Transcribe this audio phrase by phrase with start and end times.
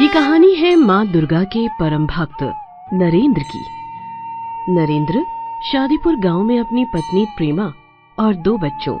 [0.00, 2.42] ये कहानी है माँ दुर्गा के परम भक्त,
[2.92, 3.64] नरेंद्र की।
[4.68, 5.24] नरेंद्र
[5.72, 7.72] शादीपुर गाँव में अपनी पत्नी प्रेमा
[8.18, 8.98] और दो बच्चों,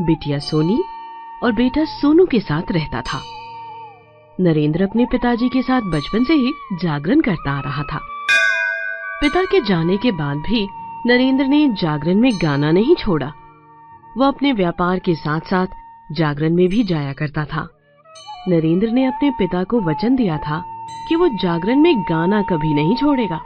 [0.00, 0.84] बिटिया सोनी
[1.42, 3.20] और बेटा सोनू के साथ रहता था।
[4.40, 6.52] नरेंद्र अपने पिताजी के साथ बचपन से ही
[6.82, 8.00] जागरण करता आ रहा था।
[9.20, 10.68] पिता के जाने के बाद भी
[11.06, 13.32] नरेंद्र ने जागरण में गाना नहीं छोड़ा।
[14.16, 15.66] वो अपने व्यापार के साथ साथ
[16.12, 17.78] जागरण में भी जाया करता था।
[18.48, 20.62] नरेंद्र ने अपने पिता को वचन दिया था
[21.08, 23.40] कि वो जागरण में गाना कभी नहीं छोड़ेगा।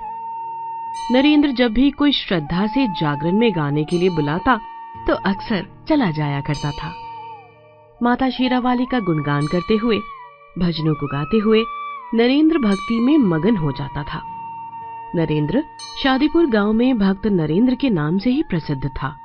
[1.13, 4.61] नरेंद्र जब भी कोई श्रद्धा से जागरण में गाने के लिए बुलाता
[5.07, 6.93] तो अक्सर चला जाया करता था।
[8.03, 9.99] माता शेरावाली का गुणगान करते हुए,
[10.59, 11.63] भजनों को गाते हुए,
[12.15, 14.23] नरेंद्र भक्ति में मगन हो जाता था।
[15.15, 15.63] नरेंद्र
[16.03, 19.17] शादीपुर गाँव में भक्त नरेंद्र के नाम से ही प्रसिद्ध था।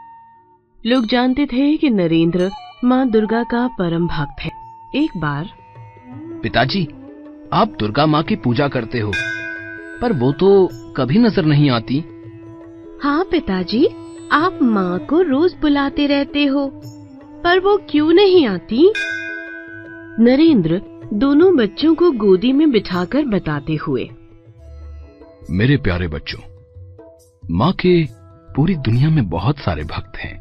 [0.86, 2.52] लोग जानते थे कि नरेंद्र
[2.86, 4.61] माँ दुर्गा का परम भक्त है।
[4.96, 5.50] एक बार
[6.44, 6.84] पिताजी
[7.54, 9.12] आप दुर्गा माँ की पूजा करते हो
[10.02, 10.50] पर वो तो
[10.94, 12.00] कभी नज़र नहीं आती।
[13.04, 13.86] हाँ पिताजी
[14.32, 16.66] आप माँ को रोज बुलाते रहते हो
[17.44, 18.92] पर वो क्यों नहीं आती?
[20.20, 20.82] नरेंद्र
[21.14, 24.10] दोनों बच्चों को गोदी में बिठाकर बताते हुए।
[25.52, 26.42] मेरे प्यारे बच्चों
[27.44, 28.04] माँ के
[28.56, 30.36] पूरी दुनिया में बहुत सारे भक्त हैं।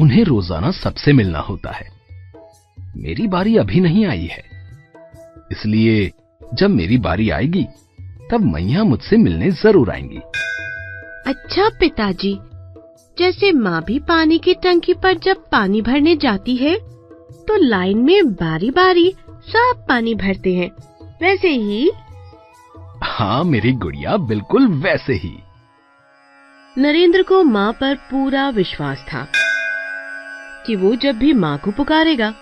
[0.00, 1.99] उन्हें रोज़ाना सबसे मिलना होता है।
[2.96, 4.42] मेरी बारी अभी नहीं आई है।
[5.52, 6.10] इसलिए
[6.54, 7.64] जब मेरी बारी आएगी
[8.30, 10.20] तब मैया मुझसे मिलने ज़रूर आएँगी।
[11.26, 12.38] अच्छा पिताजी
[13.18, 16.76] जैसे माँ भी पानी की टंकी पर जब पानी भरने जाती है
[17.48, 19.10] तो लाइन में बारी बारी
[19.46, 20.70] सब पानी भरते हैं।
[21.22, 21.90] वैसे ही?
[23.02, 25.32] हाँ मेरी गुड़िया बिल्कुल वैसे ही।
[26.76, 29.26] नरेंद्र को माँ पर पूरा विश्वास था
[30.66, 32.32] कि वो जब भी माँ को पुकारेगा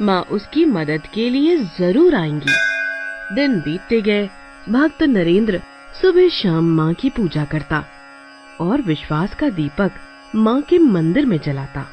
[0.00, 2.54] माँ उसकी मदद के लिए ज़रूर आएँगी।
[3.34, 4.26] दिन बीतते गए,
[4.70, 5.60] भक्त नरेंद्र
[6.02, 7.84] सुबह शाम माँ की पूजा करता
[8.60, 9.90] और विश्वास का दीपक
[10.34, 11.86] माँ के मंदिर में जलाता।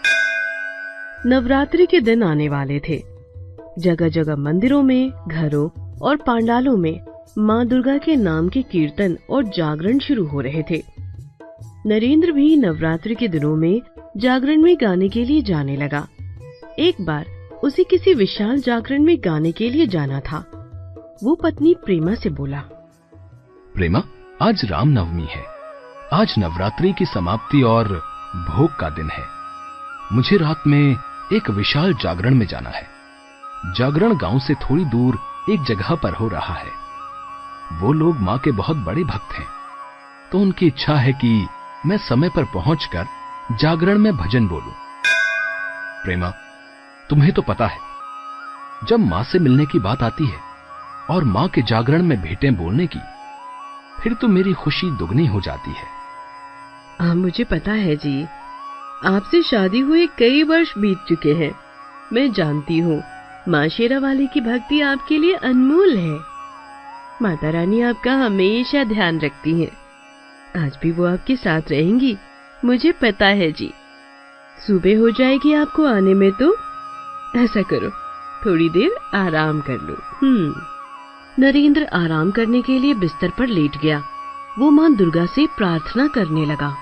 [1.25, 3.03] नवरात्रि के दिन आने वाले थे।
[3.79, 5.69] जगह जगह मंदिरों में, घरों
[6.01, 6.99] और पांडालों में
[7.37, 10.83] माँ दुर्गा के नाम के कीर्तन और जागरण शुरू हो रहे थे।
[11.85, 13.81] नरेंद्र भी नवरात्रि के दिनों में
[14.17, 16.07] जागरण में गाने के लिए जाने लगा।
[16.79, 17.25] एक बार
[17.63, 20.37] उसे किसी विशाल जागरण में गाने के लिए जाना था।
[21.23, 22.59] वो पत्नी प्रेमा से बोला,
[23.75, 24.01] प्रेमा,
[24.41, 25.43] आज रामनवमी है।
[26.13, 27.87] आज नवरात्रि की समाप्ति और
[28.49, 29.23] भोग का दिन है।
[30.13, 30.97] मुझे रात में
[31.33, 32.87] एक विशाल जागरण में जाना है।
[33.75, 36.71] जागरण गाँव से थोड़ी दूर एक जगह पर हो रहा है।
[37.81, 39.47] वो लोग माँ के बहुत बड़े भक्त हैं।
[40.31, 41.47] तो उनकी इच्छा है कि
[41.85, 43.05] मैं समय पर पहुंचकर
[43.59, 44.73] जागरण में भजन बोलूँ।
[46.03, 46.33] प्रेमा
[47.09, 47.87] तुम्हें तो पता है
[48.87, 50.39] जब माँ से मिलने की बात आती है
[51.09, 52.99] और माँ के जागरण में भेंटें बोलने की
[54.01, 55.87] फिर तो मेरी खुशी दुगनी हो जाती है।
[57.01, 58.23] आ, मुझे पता है जी।
[59.05, 61.51] आपसे शादी हुए कई वर्ष बीत चुके हैं।
[62.13, 63.01] मैं जानती हूँ
[63.49, 66.19] माँ शेरा वाले की भक्ति आपके लिए अनमोल है।
[67.21, 72.17] माता रानी आपका हमेशा ध्यान रखती हैं। आज भी वो आपके साथ रहेंगी
[72.65, 73.71] मुझे पता है जी।
[74.67, 76.55] सुबह हो जाएगी आपको आने में तो।
[77.35, 77.89] ऐसा करो,
[78.45, 80.55] थोड़ी देर आराम कर लो। हम्म।
[81.43, 84.03] नरेंद्र आराम करने के लिए बिस्तर पर लेट गया।
[84.59, 86.77] वो माँ दुर्गा से प्रार्थना करने लगा।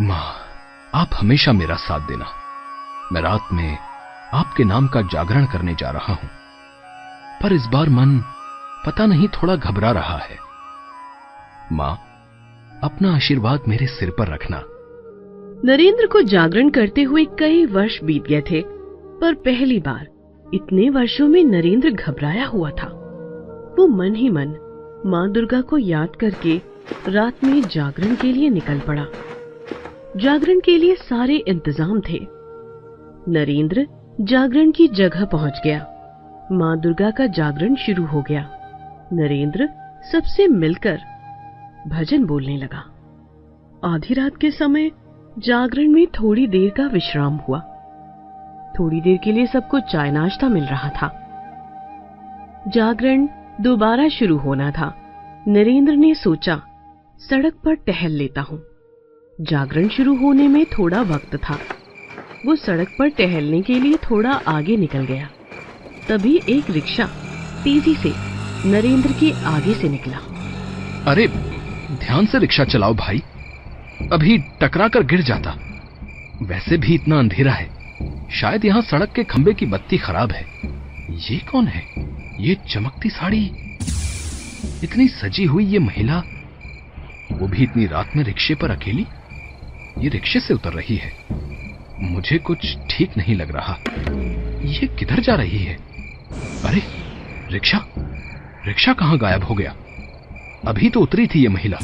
[0.00, 0.34] माँ,
[0.94, 2.26] आप हमेशा मेरा साथ देना।
[3.12, 3.78] मैं रात में
[4.34, 6.30] आपके नाम का जागरण करने जा रहा हूँ।
[7.42, 8.18] पर इस बार मन
[8.86, 10.38] पता नहीं थोड़ा घबरा रहा है।
[11.72, 11.98] माँ,
[12.84, 14.62] अपना आशीर्वाद मेरे सिर पर रखना।
[15.64, 18.62] नरेंद्र को जागरण करते हुए कई वर्ष बीत गए थे,
[19.20, 20.06] पर पहली बार
[20.54, 22.86] इतने वर्षों में नरेंद्र घबराया हुआ था।
[23.78, 24.54] वो मन ही मन
[25.06, 26.56] माँ दुर्गा को याद करके
[27.08, 29.06] रात में जागरण के लिए निकल पड़ा।
[30.16, 32.18] जागरण के लिए सारे इंतज़ाम थे।
[33.28, 33.86] नरेंद्र
[34.20, 35.78] जागरण की जगह पहुँच गया।
[36.52, 38.42] माँ दुर्गा का जागरण शुरू हो गया।
[39.12, 39.68] नरेंद्र
[40.12, 40.98] सबसे मिलकर
[41.88, 42.84] भजन बोलने लगा।
[43.84, 44.90] आधी रात के समय
[45.38, 47.60] जागरण में थोड़ी देर का विश्राम हुआ।
[48.78, 51.08] थोड़ी देर के लिए सबको चाय नाश्ता मिल रहा था।
[52.68, 53.28] जागरण
[53.60, 54.94] दोबारा शुरू होना था।
[55.48, 56.62] नरेंद्र ने सोचा,
[57.18, 58.62] सड़क पर टहल लेता हूँ।
[59.40, 61.58] जागरण शुरू होने में थोड़ा वक्त था।
[62.46, 65.28] वो सड़क पर टहलने के लिए थोड़ा आगे निकल गया।
[66.08, 67.06] तभी एक रिक्शा
[67.64, 68.12] तेज़ी से
[68.68, 70.18] नरेंद्र के आगे से निकला।
[71.06, 71.28] अरे,
[71.90, 73.22] ध्यान से रिक्शा चलाओ भाई।
[74.12, 75.56] अभी टकरा कर गिर जाता।
[76.42, 77.70] वैसे भी इतना अंधेरा है।
[78.30, 80.46] शायद यहाँ सड़क के खंबे की बत्ती खराब है।
[81.10, 81.82] ये कौन है?
[82.40, 83.44] ये चमकती साड़ी।
[84.84, 86.22] इतनी सजी हुई ये महिला।
[87.32, 89.06] वो भी इतनी रात में रिक्शे पर अकेली?
[89.98, 91.12] ये रिक्शे से उतर रही है।
[92.00, 93.78] मुझे कुछ ठीक नहीं लग रहा।
[94.64, 95.78] ये किधर जा रही है?
[96.64, 96.82] अरे,
[97.50, 97.86] रिक्शा?
[98.66, 99.76] रिक्शा कहाँ गायब हो गया?
[100.66, 101.78] अभी तो उतरी थी ये महिला।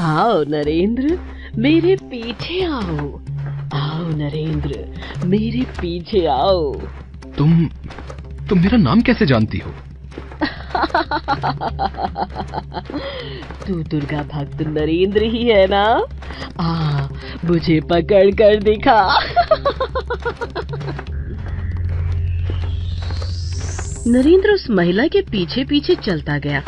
[0.00, 1.18] आओ नरेंद्र
[1.58, 3.20] मेरे पीछे आओ।
[3.74, 4.94] आओ नरेंद्र
[5.26, 6.80] मेरे पीछे आओ।
[7.38, 7.70] तुम
[8.48, 9.70] तुम मेरा नाम कैसे जानती हो?
[13.66, 16.06] तू दुर्गा भक्त नरेंद्र ही है ना?
[16.60, 17.08] आ
[17.44, 19.24] मुझे पकड़ कर दिखा।
[24.06, 26.62] नरेंद्र उस महिला के पीछे पीछे चलता गया।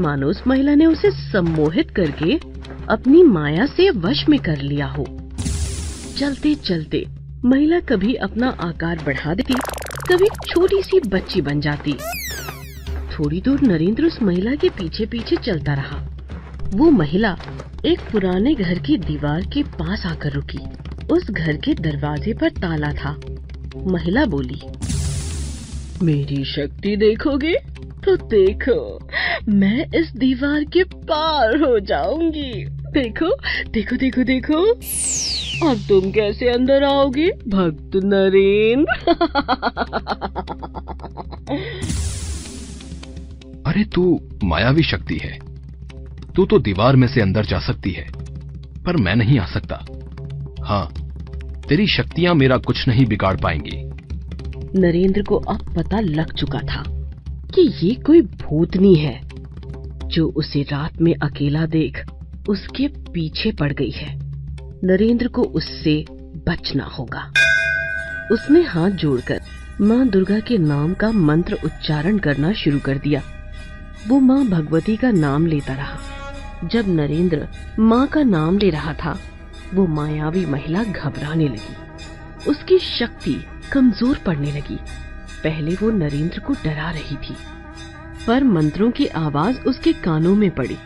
[0.00, 2.49] मानो उस महिला ने उसे सम्मोहित करके
[2.88, 5.04] अपनी माया से वश में कर लिया हो।
[6.18, 7.04] चलते चलते
[7.44, 9.54] महिला कभी अपना आकार बढ़ा देती,
[10.10, 11.92] कभी छोटी सी बच्ची बन जाती।
[13.12, 15.98] थोड़ी दूर नरेंद्र उस महिला के पीछे पीछे चलता रहा।
[16.74, 17.36] वो महिला
[17.86, 20.58] एक पुराने घर की दीवार के पास आकर रुकी।
[21.12, 23.20] उस घर के दरवाजे पर ताला था।
[23.76, 24.60] महिला बोली,
[26.02, 27.54] मेरी शक्ति देखोगे?
[28.04, 29.00] तो देखो
[29.48, 33.36] मैं इस दीवार के पार हो जाऊँगी। देखो
[33.70, 34.72] देखो देखो देखो।
[35.70, 38.92] अब तुम कैसे अंदर आओगे भक्त नरेंद्र
[43.66, 45.38] अरे तू मायावी शक्ति है।
[46.36, 48.06] तू तो दीवार में से अंदर जा सकती है
[48.86, 49.86] पर मैं नहीं आ सकता।
[50.64, 50.92] हाँ
[51.68, 53.90] तेरी शक्तियाँ मेरा कुछ नहीं बिगाड़ पाएँगी।
[54.80, 56.99] नरेंद्र को अब पता लग चुका था।
[57.50, 59.20] कि ये कोई भूतनी है,
[60.06, 62.04] जो उसे रात में अकेला देख
[62.48, 64.18] उसके पीछे पड़ गई है।
[64.84, 66.04] नरेंद्र को उससे
[66.48, 67.32] बचना होगा।
[68.32, 69.40] उसने हाथ जोड़कर
[69.80, 73.22] माँ दुर्गा के नाम का मंत्र उच्चारण करना शुरू कर दिया।
[74.08, 75.98] वो माँ भगवती का नाम लेता रहा।
[76.64, 77.48] जब नरेंद्र
[77.78, 79.18] माँ का नाम ले रहा था,
[79.74, 83.36] वो मायावी महिला घबराने लगी। उसकी शक्ति
[83.72, 84.78] कमज़ोर पड़ने लगी।
[85.44, 87.36] पहले वो नरेंद्र को डरा रही थी।
[88.26, 90.76] पर मंत्रों की आवाज़ उसके कानों में पड़ी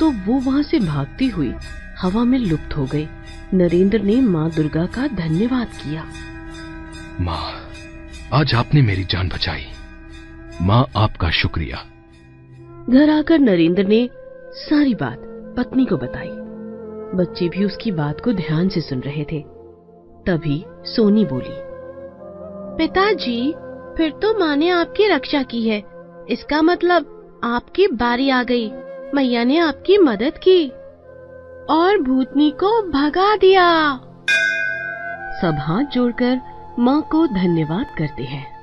[0.00, 1.52] तो वो वहाँ से भागती हुई
[1.98, 3.08] हवा में लुप्त हो गई।
[3.54, 6.04] नरेंद्र ने माँ दुर्गा का धन्यवाद किया।
[7.20, 7.70] माँ
[8.32, 9.66] आज आपने मेरी जान बचाई।
[10.62, 11.84] माँ आपका शुक्रिया।
[12.90, 14.08] घर आकर नरेंद्र ने
[14.54, 15.18] सारी बात
[15.56, 16.30] पत्नी को बताई।
[17.18, 19.44] बच्चे भी उसकी बात को ध्यान से सुन रहे थे।
[20.26, 21.56] तभी सोनी बोली
[22.78, 23.54] पिताजी
[23.96, 25.84] फिर तो माँ ने आपकी रक्षा की है।
[26.28, 27.10] इसका मतलब
[27.44, 28.72] आपकी बारी आ गई।
[29.14, 30.68] मैया ने आपकी मदद की।
[31.70, 33.96] और भूतनी को भगा दिया।
[35.42, 36.40] सब हाथ जोड़कर
[36.78, 38.53] माँ को धन्यवाद करते हैं।